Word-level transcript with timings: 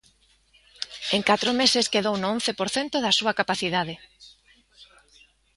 En 1.15 1.21
catro 1.29 1.51
meses 1.61 1.91
quedou 1.93 2.15
no 2.19 2.27
once 2.35 2.51
por 2.59 2.69
cento 2.75 2.95
da 3.01 3.15
súa 3.19 3.35
capacidade. 3.39 3.95